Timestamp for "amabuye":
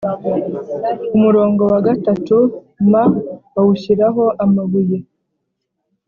4.43-4.97